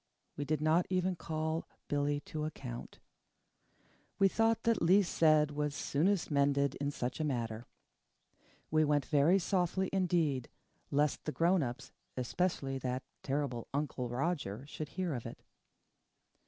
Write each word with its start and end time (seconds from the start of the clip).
We 0.35 0.45
did 0.45 0.61
not 0.61 0.87
even 0.89 1.15
call 1.15 1.67
Billy 1.87 2.21
to 2.21 2.45
account. 2.45 2.97
We 4.17 4.27
thought 4.27 4.63
that 4.63 4.81
least 4.81 5.13
said 5.13 5.51
was 5.51 5.75
soonest 5.75 6.31
mended 6.31 6.73
in 6.81 6.89
such 6.89 7.19
a 7.19 7.23
matter. 7.23 7.67
We 8.71 8.83
went 8.83 9.05
very 9.05 9.37
softly 9.37 9.91
indeed, 9.93 10.49
lest 10.89 11.25
the 11.25 11.31
grown 11.31 11.61
ups, 11.61 11.91
especially 12.17 12.79
that 12.79 13.03
terrible 13.21 13.67
Uncle 13.75 14.09
Roger, 14.09 14.65
should 14.65 14.89
hear 14.89 15.13
of 15.13 15.27
it. 15.27 15.43